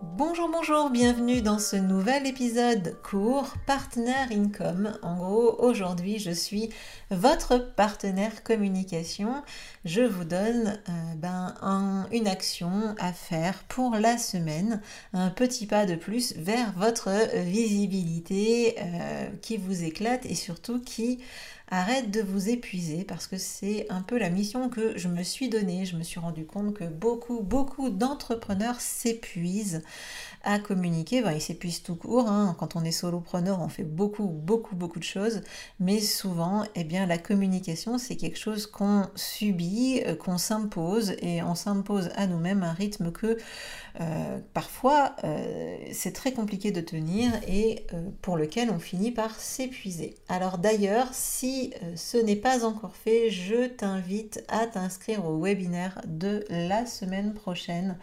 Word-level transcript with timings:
Bonjour, 0.00 0.48
bonjour, 0.48 0.90
bienvenue 0.90 1.42
dans 1.42 1.58
ce 1.58 1.74
nouvel 1.74 2.24
épisode 2.24 2.96
court 3.02 3.54
Partner 3.66 4.14
Income. 4.30 4.96
En 5.02 5.16
gros, 5.16 5.56
aujourd'hui, 5.58 6.20
je 6.20 6.30
suis 6.30 6.70
votre 7.10 7.74
partenaire 7.74 8.44
communication. 8.44 9.42
Je 9.84 10.02
vous 10.02 10.22
donne 10.22 10.78
euh, 10.88 11.14
ben, 11.16 12.06
une 12.12 12.28
action 12.28 12.94
à 13.00 13.12
faire 13.12 13.64
pour 13.64 13.96
la 13.96 14.18
semaine, 14.18 14.80
un 15.14 15.30
petit 15.30 15.66
pas 15.66 15.84
de 15.84 15.96
plus 15.96 16.32
vers 16.36 16.72
votre 16.76 17.10
visibilité 17.34 18.76
euh, 18.78 19.30
qui 19.42 19.56
vous 19.56 19.82
éclate 19.82 20.24
et 20.26 20.36
surtout 20.36 20.80
qui 20.80 21.18
arrête 21.70 22.10
de 22.10 22.20
vous 22.22 22.48
épuiser 22.48 23.04
parce 23.04 23.26
que 23.26 23.36
c'est 23.36 23.86
un 23.90 24.02
peu 24.02 24.18
la 24.18 24.30
mission 24.30 24.68
que 24.68 24.96
je 24.96 25.08
me 25.08 25.22
suis 25.22 25.48
donnée. 25.48 25.84
Je 25.84 25.96
me 25.96 26.02
suis 26.02 26.20
rendu 26.20 26.46
compte 26.46 26.74
que 26.74 26.84
beaucoup, 26.84 27.40
beaucoup 27.42 27.90
d'entrepreneurs 27.90 28.80
s'épuisent 28.80 29.82
à 30.42 30.58
communiquer. 30.58 31.22
Ben, 31.22 31.32
ils 31.32 31.40
s'épuisent 31.40 31.82
tout 31.82 31.96
court. 31.96 32.28
Hein. 32.28 32.56
Quand 32.58 32.76
on 32.76 32.84
est 32.84 32.92
solopreneur, 32.92 33.60
on 33.60 33.68
fait 33.68 33.84
beaucoup, 33.84 34.26
beaucoup, 34.26 34.76
beaucoup 34.76 34.98
de 34.98 35.04
choses. 35.04 35.42
Mais 35.80 36.00
souvent, 36.00 36.64
eh 36.74 36.84
bien, 36.84 37.06
la 37.06 37.18
communication, 37.18 37.98
c'est 37.98 38.16
quelque 38.16 38.38
chose 38.38 38.66
qu'on 38.66 39.06
subit, 39.14 40.02
euh, 40.06 40.14
qu'on 40.14 40.38
s'impose 40.38 41.14
et 41.20 41.42
on 41.42 41.54
s'impose 41.54 42.10
à 42.16 42.26
nous-mêmes 42.26 42.62
un 42.62 42.72
rythme 42.72 43.12
que 43.12 43.38
euh, 44.00 44.38
parfois 44.54 45.16
euh, 45.24 45.76
c'est 45.92 46.12
très 46.12 46.32
compliqué 46.32 46.70
de 46.70 46.80
tenir 46.80 47.32
et 47.48 47.86
pour 48.22 48.36
lequel 48.36 48.70
on 48.70 48.78
finit 48.78 49.10
par 49.10 49.38
s'épuiser. 49.38 50.14
Alors 50.28 50.58
d'ailleurs, 50.58 51.08
si 51.12 51.72
ce 51.96 52.16
n'est 52.16 52.36
pas 52.36 52.64
encore 52.64 52.94
fait, 52.94 53.30
je 53.30 53.66
t'invite 53.66 54.44
à 54.48 54.66
t'inscrire 54.66 55.24
au 55.24 55.40
webinaire 55.40 56.00
de 56.06 56.44
la 56.50 56.86
semaine 56.86 57.34
prochaine 57.34 57.96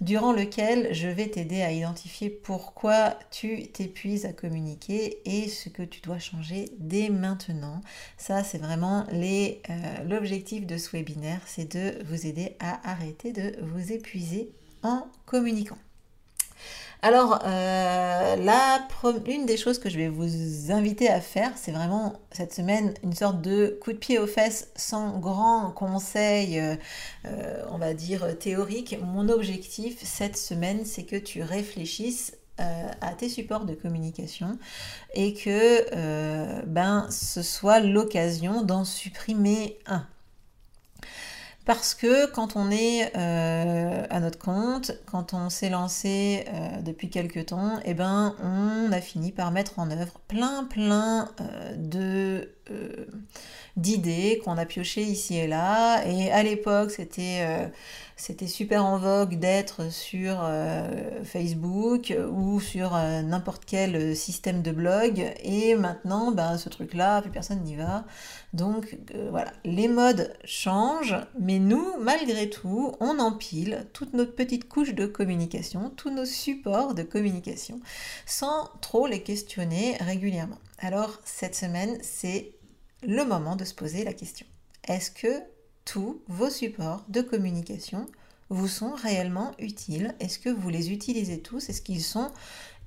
durant 0.00 0.32
lequel 0.32 0.92
je 0.92 1.08
vais 1.08 1.28
t'aider 1.28 1.62
à 1.62 1.72
identifier 1.72 2.30
pourquoi 2.30 3.18
tu 3.30 3.66
t'épuises 3.68 4.26
à 4.26 4.32
communiquer 4.32 5.18
et 5.24 5.48
ce 5.48 5.68
que 5.68 5.82
tu 5.82 6.00
dois 6.00 6.18
changer 6.18 6.66
dès 6.78 7.08
maintenant. 7.08 7.80
Ça, 8.16 8.44
c'est 8.44 8.58
vraiment 8.58 9.06
euh, 9.10 10.04
l'objectif 10.08 10.66
de 10.66 10.76
ce 10.76 10.90
webinaire, 10.96 11.40
c'est 11.46 11.76
de 11.76 12.02
vous 12.04 12.26
aider 12.26 12.56
à 12.60 12.90
arrêter 12.90 13.32
de 13.32 13.56
vous 13.62 13.92
épuiser 13.92 14.50
en 14.82 15.06
communiquant. 15.24 15.78
Alors, 17.02 17.40
euh, 17.44 18.36
une 19.26 19.46
des 19.46 19.56
choses 19.56 19.78
que 19.78 19.88
je 19.88 19.96
vais 19.96 20.08
vous 20.08 20.72
inviter 20.72 21.08
à 21.08 21.20
faire, 21.20 21.52
c'est 21.56 21.70
vraiment 21.70 22.14
cette 22.32 22.52
semaine 22.54 22.94
une 23.02 23.12
sorte 23.12 23.40
de 23.42 23.78
coup 23.80 23.92
de 23.92 23.98
pied 23.98 24.18
aux 24.18 24.26
fesses 24.26 24.70
sans 24.76 25.18
grand 25.18 25.70
conseil, 25.70 26.58
euh, 26.58 26.74
euh, 27.26 27.62
on 27.70 27.78
va 27.78 27.94
dire 27.94 28.38
théorique. 28.38 28.96
Mon 29.02 29.28
objectif 29.28 29.98
cette 30.02 30.36
semaine, 30.36 30.84
c'est 30.84 31.04
que 31.04 31.16
tu 31.16 31.42
réfléchisses 31.42 32.36
à 32.58 33.12
tes 33.12 33.28
supports 33.28 33.66
de 33.66 33.74
communication 33.74 34.58
et 35.12 35.34
que 35.34 36.64
ben, 36.64 37.06
ce 37.10 37.42
soit 37.42 37.80
l'occasion 37.80 38.62
d'en 38.62 38.86
supprimer 38.86 39.76
un. 39.86 40.06
Parce 41.66 41.96
que 41.96 42.30
quand 42.30 42.54
on 42.54 42.70
est 42.70 43.10
euh, 43.16 44.06
à 44.08 44.20
notre 44.20 44.38
compte, 44.38 44.92
quand 45.04 45.34
on 45.34 45.50
s'est 45.50 45.68
lancé 45.68 46.44
euh, 46.46 46.80
depuis 46.80 47.10
quelques 47.10 47.46
temps, 47.46 47.80
eh 47.84 47.92
ben, 47.92 48.36
on 48.40 48.92
a 48.92 49.00
fini 49.00 49.32
par 49.32 49.50
mettre 49.50 49.80
en 49.80 49.90
œuvre 49.90 50.20
plein 50.28 50.62
plein 50.64 51.28
euh, 51.40 51.74
de 51.76 52.52
d'idées 53.76 54.40
qu'on 54.44 54.58
a 54.58 54.64
piochées 54.64 55.02
ici 55.02 55.36
et 55.36 55.48
là. 55.48 56.04
Et 56.06 56.30
à 56.30 56.44
l'époque, 56.44 56.92
c'était 56.92 57.44
c'était 58.18 58.46
super 58.46 58.82
en 58.82 58.96
vogue 58.96 59.38
d'être 59.38 59.92
sur 59.92 60.38
euh, 60.42 61.22
Facebook 61.22 62.14
ou 62.30 62.60
sur 62.60 62.96
euh, 62.96 63.20
n'importe 63.20 63.66
quel 63.66 64.16
système 64.16 64.62
de 64.62 64.72
blog. 64.72 65.34
Et 65.42 65.74
maintenant, 65.74 66.32
ben, 66.32 66.56
ce 66.56 66.70
truc-là, 66.70 67.20
plus 67.20 67.30
personne 67.30 67.60
n'y 67.62 67.76
va. 67.76 68.06
Donc 68.54 68.96
euh, 69.14 69.28
voilà, 69.30 69.52
les 69.64 69.86
modes 69.86 70.34
changent, 70.44 71.16
mais 71.38 71.58
nous, 71.58 71.98
malgré 72.00 72.48
tout, 72.48 72.94
on 73.00 73.18
empile 73.18 73.86
toute 73.92 74.14
notre 74.14 74.34
petite 74.34 74.66
couche 74.66 74.94
de 74.94 75.04
communication, 75.04 75.90
tous 75.90 76.10
nos 76.10 76.24
supports 76.24 76.94
de 76.94 77.02
communication, 77.02 77.80
sans 78.24 78.70
trop 78.80 79.06
les 79.06 79.22
questionner 79.22 79.98
régulièrement. 80.00 80.58
Alors 80.78 81.20
cette 81.24 81.54
semaine, 81.54 81.98
c'est 82.00 82.54
le 83.02 83.24
moment 83.26 83.56
de 83.56 83.64
se 83.64 83.74
poser 83.74 84.04
la 84.04 84.14
question. 84.14 84.46
Est-ce 84.88 85.10
que 85.10 85.42
tous 85.86 86.20
vos 86.28 86.50
supports 86.50 87.04
de 87.08 87.22
communication 87.22 88.06
vous 88.50 88.68
sont 88.68 88.92
réellement 88.92 89.52
utiles. 89.58 90.14
Est-ce 90.20 90.38
que 90.38 90.50
vous 90.50 90.68
les 90.68 90.92
utilisez 90.92 91.40
tous? 91.40 91.70
Est-ce 91.70 91.80
qu'ils 91.80 92.02
sont 92.02 92.30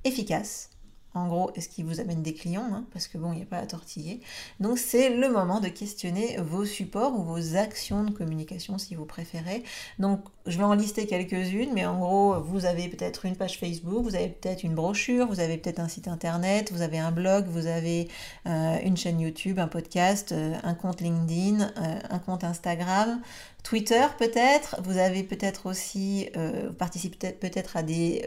efficaces? 0.03 0.69
En 1.16 1.28
gros, 1.28 1.52
est-ce 1.56 1.70
qu'ils 1.70 1.86
vous 1.86 2.00
amènent 2.00 2.22
des 2.22 2.34
clients 2.34 2.70
hein, 2.72 2.86
Parce 2.94 3.08
que 3.08 3.18
bon, 3.18 3.31
il 3.34 3.38
n'y 3.38 3.44
a 3.44 3.47
pas 3.47 3.58
à 3.58 3.66
tortiller. 3.66 4.22
Donc 4.59 4.78
c'est 4.78 5.09
le 5.09 5.30
moment 5.30 5.59
de 5.59 5.68
questionner 5.68 6.38
vos 6.38 6.66
supports 6.66 7.20
ou 7.20 7.24
vos 7.24 7.56
actions 7.56 8.03
de 8.03 8.12
communication 8.12 8.78
si 8.78 8.96
vous 8.96 9.06
préférez. 9.06 9.64
Donc 9.97 10.22
je 10.46 10.58
vais 10.58 10.64
en 10.64 10.74
lister 10.74 11.06
quelques-unes, 11.06 11.72
mais 11.74 11.86
en 11.86 12.00
gros, 12.00 12.40
vous 12.42 12.66
avez 12.66 12.88
peut-être 12.88 13.25
une 13.25 13.36
page 13.36 13.59
Facebook, 13.59 14.03
vous 14.03 14.16
avez 14.16 14.30
peut-être 14.30 14.64
une 14.64 14.74
brochure, 14.74 15.28
vous 15.28 15.40
avez 15.40 15.58
peut-être 15.58 15.80
un 15.80 15.88
site 15.88 16.08
internet, 16.08 16.72
vous 16.72 16.81
avez 16.81 17.00
un 17.00 17.12
blog, 17.12 17.46
vous 17.47 17.68
avez 17.68 18.08
euh, 18.47 18.78
une 18.84 18.97
chaîne 18.97 19.20
YouTube, 19.20 19.59
un 19.59 19.68
podcast, 19.68 20.31
euh, 20.31 20.53
un 20.64 20.74
compte 20.74 21.02
LinkedIn, 21.02 21.62
euh, 21.62 22.00
un 22.09 22.20
compte 22.20 22.44
Instagram, 22.44 23.22
Twitter 23.64 24.05
peut-être, 24.17 24.78
vous 24.84 24.97
avez 24.97 25.22
peut-être 25.23 25.66
aussi, 25.66 26.29
vous 26.34 26.73
participez 26.73 27.34
peut-être 27.34 27.76
à 27.76 27.84
des 27.84 28.26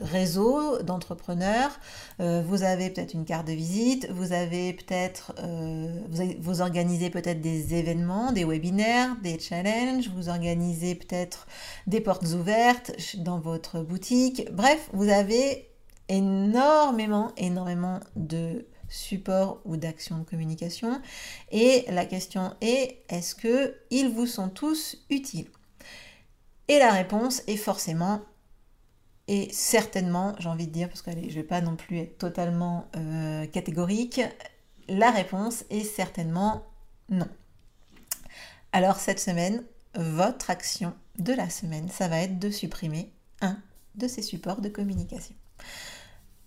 réseaux 0.00 0.78
d'entrepreneurs, 0.78 1.78
vous 2.18 2.62
avez 2.62 2.90
peut-être 2.90 3.14
une 3.14 3.24
carte 3.24 3.46
de 3.46 3.52
visite, 3.52 4.10
vous 4.10 4.32
avez 4.32 4.72
peut-être, 4.72 5.34
vous, 6.08 6.34
vous 6.40 6.60
organisez 6.60 7.10
peut-être 7.10 7.40
des 7.40 7.74
événements, 7.74 8.32
des 8.32 8.44
webinaires, 8.44 9.16
des 9.22 9.38
challenges, 9.38 10.08
vous 10.14 10.28
organisez 10.28 10.94
peut-être 10.94 11.46
des 11.86 12.00
portes 12.00 12.26
ouvertes 12.32 12.92
dans 13.18 13.40
votre 13.40 13.80
boutique. 13.80 14.46
Bref, 14.52 14.88
vous 14.92 15.08
avez 15.08 15.68
énormément, 16.08 17.32
énormément 17.36 18.00
de 18.16 18.66
supports 18.88 19.60
ou 19.64 19.76
d'actions 19.76 20.18
de 20.18 20.24
communication. 20.24 21.00
Et 21.50 21.84
la 21.88 22.04
question 22.04 22.52
est, 22.60 22.98
est-ce 23.08 23.34
que 23.34 23.74
ils 23.90 24.10
vous 24.10 24.26
sont 24.26 24.48
tous 24.48 25.04
utiles? 25.10 25.48
Et 26.68 26.78
la 26.78 26.92
réponse 26.92 27.42
est 27.46 27.56
forcément 27.56 28.20
et 29.28 29.48
certainement, 29.52 30.34
j'ai 30.38 30.48
envie 30.48 30.66
de 30.66 30.72
dire, 30.72 30.88
parce 30.88 31.02
que 31.02 31.10
je 31.12 31.16
ne 31.16 31.30
vais 31.30 31.42
pas 31.42 31.60
non 31.60 31.76
plus 31.76 31.98
être 31.98 32.18
totalement 32.18 32.88
euh, 32.96 33.46
catégorique, 33.46 34.20
la 34.88 35.10
réponse 35.10 35.64
est 35.70 35.84
certainement 35.84 36.64
non. 37.08 37.28
Alors 38.72 38.96
cette 38.96 39.20
semaine, 39.20 39.62
votre 39.94 40.50
action 40.50 40.94
de 41.18 41.32
la 41.32 41.50
semaine, 41.50 41.88
ça 41.88 42.08
va 42.08 42.20
être 42.20 42.38
de 42.38 42.50
supprimer 42.50 43.12
un 43.40 43.58
de 43.94 44.08
ces 44.08 44.22
supports 44.22 44.60
de 44.60 44.68
communication. 44.68 45.34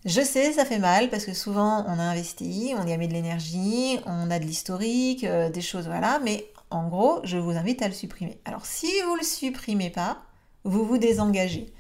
Je 0.06 0.22
sais, 0.22 0.54
ça 0.54 0.66
fait 0.66 0.80
mal 0.80 1.10
parce 1.10 1.26
que 1.26 1.34
souvent 1.34 1.86
on 1.88 2.00
a 2.00 2.04
investi, 2.04 2.74
on 2.78 2.86
y 2.86 2.94
a 2.94 2.98
mis 2.98 3.08
de 3.08 3.14
l'énergie, 3.14 4.00
on 4.06 4.30
a 4.30 4.40
de 4.40 4.46
l'historique, 4.46 5.24
euh, 5.24 5.50
des 5.50 5.62
choses, 5.62 5.86
voilà, 5.86 6.20
mais 6.24 6.46
en 6.70 6.88
gros, 6.88 7.22
je 7.24 7.38
vous 7.38 7.52
invite 7.52 7.82
à 7.82 7.88
le 7.88 7.94
supprimer. 7.94 8.40
Alors 8.46 8.66
si 8.66 8.88
vous 9.06 9.14
ne 9.14 9.20
le 9.20 9.24
supprimez 9.24 9.90
pas, 9.90 10.22
vous 10.64 10.86
vous 10.86 10.98
désengagez. 10.98 11.74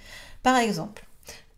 Par 0.45 0.57
exemple, 0.57 1.03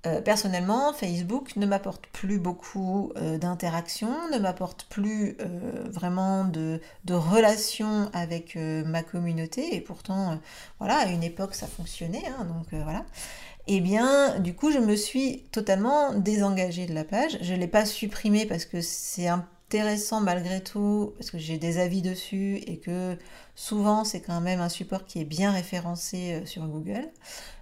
euh, 0.06 0.22
personnellement, 0.22 0.94
Facebook 0.94 1.57
ne 1.57 1.66
m'apporte 1.66 2.07
plus 2.07 2.39
beaucoup 2.39 3.12
euh, 3.18 3.38
d'interactions, 3.38 4.30
ne 4.31 4.39
m'apporte 4.39 4.86
plus 4.86 5.36
euh, 5.42 5.84
vraiment 5.92 6.45
de, 6.45 6.80
relations 7.10 8.10
avec 8.13 8.56
ma 8.56 9.04
communauté, 9.04 9.75
et 9.75 9.81
pourtant, 9.81 10.39
voilà, 10.80 11.00
à 11.00 11.07
une 11.07 11.22
époque 11.22 11.54
ça 11.54 11.68
fonctionnait, 11.68 12.24
hein, 12.28 12.45
donc 12.45 12.68
voilà. 12.81 13.04
Et 13.68 13.75
eh 13.75 13.81
bien, 13.81 14.39
du 14.39 14.56
coup, 14.56 14.72
je 14.72 14.80
me 14.80 14.95
suis 14.95 15.44
totalement 15.51 16.13
désengagée 16.13 16.86
de 16.86 16.94
la 16.94 17.04
page. 17.04 17.38
Je 17.42 17.54
ne 17.54 17.60
l'ai 17.60 17.68
pas 17.68 17.86
supprimée 17.86 18.45
parce 18.45 18.63
que 18.63 18.80
c'est 18.80 19.28
intéressant 19.28 20.22
malgré 20.22 20.63
tout, 20.63 21.13
parce 21.18 21.30
que 21.30 21.38
j'ai 21.38 21.57
des 21.57 21.78
avis 21.78 22.01
dessus 22.01 22.63
et 22.66 22.78
que 22.78 23.18
souvent 23.56 24.06
c'est 24.06 24.22
quand 24.22 24.40
même 24.40 24.62
un 24.62 24.69
support 24.69 25.04
qui 25.04 25.19
est 25.19 25.25
bien 25.25 25.51
référencé 25.51 26.44
sur 26.45 26.66
Google. 26.66 27.10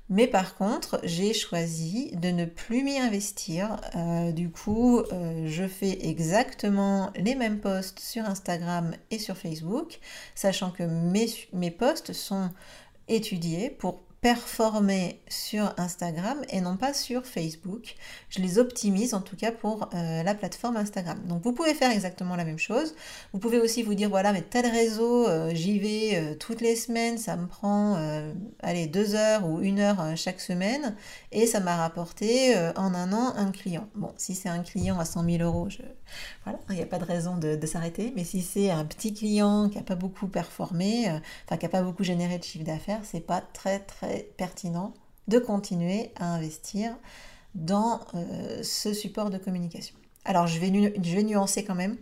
Mais 0.09 0.27
par 0.27 0.55
contre, 0.55 0.99
j'ai 1.03 1.33
choisi 1.33 2.11
de 2.15 2.29
ne 2.29 2.45
plus 2.45 2.83
m'y 2.83 2.99
investir. 2.99 3.81
Euh, 3.95 4.31
du 4.31 4.51
coup, 4.51 4.99
euh, 4.99 5.47
je 5.47 5.67
fais 5.67 6.07
exactement 6.07 7.11
les 7.15 7.33
mêmes 7.33 7.59
posts 7.59 7.99
sur 7.99 8.23
Instagram 8.25 8.93
et 9.09 9.17
sur 9.17 9.35
Facebook, 9.35 9.99
sachant 10.35 10.69
que 10.69 10.83
mes, 10.83 11.27
mes 11.53 11.71
posts 11.71 12.13
sont 12.13 12.51
étudiés 13.07 13.71
pour 13.71 14.03
performer 14.25 15.21
sur 15.27 15.71
Instagram 15.77 16.39
et 16.49 16.59
non 16.59 16.77
pas 16.77 16.95
sur 16.95 17.27
Facebook. 17.27 17.93
Je 18.29 18.39
les 18.39 18.57
optimise 18.57 19.13
en 19.13 19.21
tout 19.21 19.35
cas 19.35 19.51
pour 19.51 19.87
euh, 19.93 20.23
la 20.23 20.33
plateforme 20.33 20.77
Instagram. 20.77 21.19
Donc 21.27 21.43
vous 21.43 21.51
pouvez 21.51 21.75
faire 21.75 21.91
exactement 21.91 22.35
la 22.35 22.43
même 22.43 22.57
chose. 22.57 22.95
Vous 23.33 23.39
pouvez 23.39 23.59
aussi 23.59 23.83
vous 23.83 23.93
dire 23.93 24.09
voilà 24.09 24.33
mais 24.33 24.41
tel 24.41 24.65
réseau 24.65 25.27
euh, 25.27 25.51
j'y 25.53 25.77
vais 25.77 26.15
euh, 26.15 26.33
toutes 26.33 26.61
les 26.61 26.75
semaines, 26.75 27.19
ça 27.19 27.37
me 27.37 27.45
prend 27.45 27.99
allez 28.63 28.87
deux 28.87 29.13
heures 29.13 29.47
ou 29.47 29.61
une 29.61 29.79
heure 29.79 30.03
chaque 30.15 30.41
semaine 30.41 30.95
et 31.31 31.45
ça 31.45 31.59
m'a 31.59 31.75
rapporté 31.75 32.55
en 32.75 32.95
un 32.95 33.13
an 33.13 33.31
un 33.35 33.51
client. 33.51 33.87
Bon 33.93 34.11
si 34.17 34.33
c'est 34.33 34.49
un 34.49 34.63
client 34.63 34.97
à 34.97 35.05
100 35.05 35.23
000 35.23 35.43
euros, 35.43 35.67
voilà 36.45 36.57
il 36.69 36.77
n'y 36.77 36.81
a 36.81 36.87
pas 36.87 36.97
de 36.97 37.05
raison 37.05 37.37
de, 37.37 37.55
de 37.55 37.67
s'arrêter. 37.67 38.11
Mais 38.15 38.23
si 38.23 38.41
c'est 38.41 38.71
un 38.71 38.85
petit 38.85 39.13
client 39.13 39.69
qui 39.69 39.77
n'a 39.77 39.83
pas 39.83 39.93
beaucoup 39.93 40.27
performé, 40.27 41.11
enfin 41.45 41.57
qui 41.57 41.65
n'a 41.65 41.69
pas 41.69 41.83
beaucoup 41.83 42.03
généré 42.03 42.39
de 42.39 42.43
chiffre 42.43 42.65
d'affaires, 42.65 43.01
c'est 43.03 43.19
pas 43.19 43.41
très 43.53 43.77
très 43.77 44.14
pertinent 44.19 44.93
de 45.27 45.39
continuer 45.39 46.11
à 46.15 46.33
investir 46.33 46.95
dans 47.55 48.01
euh, 48.13 48.61
ce 48.63 48.93
support 48.93 49.29
de 49.29 49.37
communication. 49.37 49.95
Alors 50.25 50.47
je 50.47 50.59
vais, 50.59 50.69
nuancer 50.69 51.63
quand 51.63 51.75
même. 51.75 51.97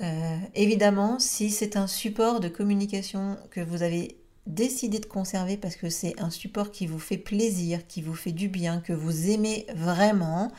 Euh, 0.00 0.36
évidemment, 0.54 1.18
si 1.18 1.50
c'est 1.50 1.76
un 1.76 1.86
support 1.86 2.40
de 2.40 2.48
communication 2.48 3.38
que 3.50 3.60
vous 3.60 3.82
avez 3.82 4.21
décidé 4.46 4.98
de 4.98 5.06
conserver 5.06 5.56
parce 5.56 5.76
que 5.76 5.88
c'est 5.88 6.20
un 6.20 6.30
support 6.30 6.70
qui 6.70 6.86
vous 6.86 6.98
fait 6.98 7.16
plaisir, 7.16 7.86
qui 7.86 8.02
vous 8.02 8.14
fait 8.14 8.32
du 8.32 8.48
bien, 8.48 8.80
que 8.80 8.92
vous 8.92 9.30
aimez 9.30 9.66
vraiment, 9.74 10.50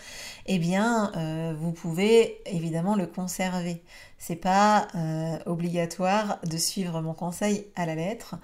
eh 0.46 0.58
bien, 0.58 1.12
euh, 1.16 1.54
vous 1.60 1.72
pouvez 1.72 2.42
évidemment 2.46 2.96
le 2.96 3.08
conserver. 3.08 3.84
C'est 4.18 4.38
pas 4.38 4.88
euh, 4.96 5.38
obligatoire 5.46 6.40
de 6.46 6.58
suivre 6.58 7.02
mon 7.02 7.14
conseil 7.14 7.68
à 7.76 7.86
la 7.86 7.96
lettre, 7.96 8.36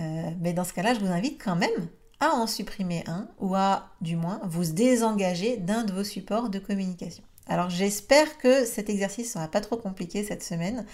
euh, 0.00 0.30
mais 0.40 0.52
dans 0.52 0.64
ce 0.64 0.72
cas-là, 0.72 0.94
je 0.94 1.00
vous 1.00 1.12
invite 1.12 1.42
quand 1.42 1.56
même 1.56 1.88
à 2.20 2.30
en 2.30 2.48
supprimer 2.48 3.04
un 3.06 3.28
ou 3.38 3.54
à, 3.54 3.90
du 4.00 4.16
moins, 4.16 4.40
vous 4.44 4.64
désengager 4.64 5.56
d'un 5.56 5.84
de 5.84 5.92
vos 5.92 6.04
supports 6.04 6.50
de 6.50 6.58
communication. 6.58 7.22
Alors 7.46 7.70
j'espère 7.70 8.38
que 8.38 8.64
cet 8.66 8.90
exercice 8.90 9.32
sera 9.32 9.48
pas 9.48 9.60
trop 9.60 9.76
compliqué 9.76 10.22
cette 10.22 10.42
semaine. 10.42 10.84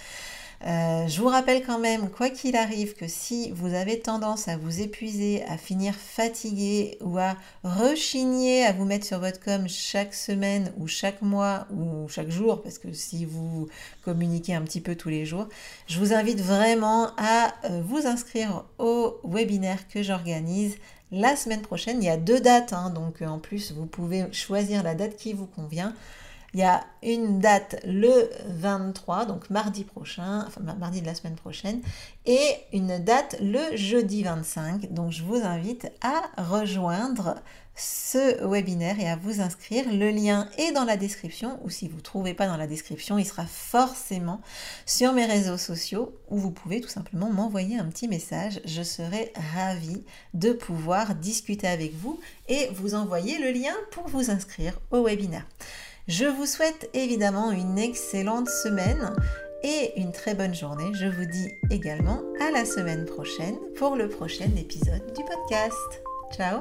Euh, 0.67 1.07
je 1.09 1.21
vous 1.21 1.29
rappelle 1.29 1.63
quand 1.63 1.79
même, 1.79 2.09
quoi 2.09 2.31
qu'il 2.31 2.57
arrive, 2.57 2.95
que 2.95 3.07
si 3.07 3.51
vous 3.51 3.75
avez 3.75 4.01
tendance 4.01 4.49
à 4.49 4.57
vous 4.57 4.81
épuiser, 4.81 5.45
à 5.47 5.59
finir 5.59 5.95
fatigué 5.95 6.97
ou 7.03 7.19
à 7.19 7.37
rechigner 7.65 8.65
à 8.65 8.73
vous 8.73 8.87
mettre 8.87 9.05
sur 9.05 9.19
votre 9.19 9.41
com 9.41 9.69
chaque 9.69 10.15
semaine 10.15 10.73
ou 10.79 10.87
chaque 10.87 11.21
mois 11.21 11.67
ou 11.71 12.09
chaque 12.09 12.31
jour, 12.31 12.63
parce 12.63 12.79
que 12.79 12.93
si 12.95 13.27
vous 13.27 13.69
communiquez 14.05 14.55
un 14.55 14.63
petit 14.63 14.81
peu 14.81 14.95
tous 14.95 15.11
les 15.11 15.27
jours, 15.27 15.49
je 15.87 15.99
vous 15.99 16.15
invite 16.15 16.41
vraiment 16.41 17.11
à 17.19 17.53
euh, 17.65 17.83
vous 17.85 18.07
inscrire 18.07 18.65
au 18.79 19.19
webinaire 19.23 19.87
que 19.89 20.03
j'organise 20.03 20.77
la 21.13 21.37
semaine 21.37 21.61
prochaine. 21.63 22.03
Il 22.03 22.07
y 22.07 22.11
a 22.11 22.17
deux 22.17 22.41
dates, 22.41 22.73
hein, 22.73 22.89
donc 22.89 23.21
en 23.21 23.39
plus 23.39 23.73
vous 23.73 23.87
pouvez 23.87 24.33
choisir 24.33 24.83
la 24.83 24.95
date 24.95 25.17
qui 25.17 25.35
vous 25.35 25.47
convient. 25.47 25.95
Il 26.55 26.61
y 26.61 26.63
a 26.63 26.85
une 27.03 27.41
date 27.41 27.81
le 27.85 28.31
23, 28.47 29.27
donc 29.27 29.51
mardi 29.51 29.83
prochain, 29.83 30.45
enfin 30.47 30.61
mardi 30.79 31.01
de 31.01 31.07
la 31.07 31.15
semaine 31.15 31.35
prochaine, 31.35 31.81
et 32.27 32.57
une 32.73 32.99
date 32.99 33.37
le 33.41 33.77
jeudi 33.77 34.23
25. 34.23 34.93
Donc 34.93 35.11
je 35.11 35.25
vous 35.25 35.43
invite 35.43 35.91
à 36.01 36.23
rejoindre 36.41 37.35
ce 37.77 38.47
webinaire 38.47 39.01
et 39.01 39.09
à 39.09 39.17
vous 39.17 39.41
inscrire. 39.41 39.85
Le 39.93 40.11
lien 40.11 40.49
est 40.59 40.73
dans 40.73 40.85
la 40.85 40.97
description 40.97 41.59
ou 41.65 41.71
si 41.71 41.89
vous 41.89 41.97
ne 41.97 42.03
trouvez 42.03 42.35
pas 42.35 42.47
dans 42.47 42.57
la 42.57 42.67
description, 42.67 43.19
il 43.19 43.25
sera 43.25 43.47
forcément 43.47 44.41
sur 44.87 45.13
mes 45.13 45.27
réseaux 45.27 45.59
sociaux 45.59 46.15
où 46.29 46.39
vous 46.39 46.53
pouvez 46.53 46.81
tout 46.81 46.89
simplement 46.89 47.31
m'envoyer 47.31 47.79
un 47.79 47.87
petit 47.87 48.07
message. 48.07 48.61
Je 48.65 48.83
serai 48.83 49.33
ravie 49.55 50.05
de 50.35 50.53
pouvoir 50.53 51.17
discuter 51.17 51.67
avec 51.67 51.95
vous 51.95 52.21
et 52.49 52.69
vous 52.75 52.95
envoyer 52.95 53.39
le 53.39 53.51
lien 53.51 53.75
pour 53.91 54.07
vous 54.07 54.31
inscrire 54.31 54.79
au 54.93 55.05
webinaire. 55.05 55.47
Je 56.07 56.27
vous 56.27 56.47
souhaite 56.47 56.91
évidemment 56.93 57.51
une 57.51 57.79
excellente 57.79 58.49
semaine 58.49 59.15
et 59.63 59.99
une 59.99 60.13
très 60.13 60.35
bonne 60.35 60.55
journée. 60.55 60.93
Je 60.95 61.07
vous 61.07 61.25
dis 61.25 61.51
également 61.71 62.21
à 62.41 62.51
la 62.51 62.67
semaine 62.67 63.07
prochaine 63.07 63.57
pour 63.77 63.97
le 63.97 64.09
prochain 64.09 64.51
épisode 64.57 65.07
du 65.15 65.25
podcast. 65.25 66.03
Ciao 66.37 66.61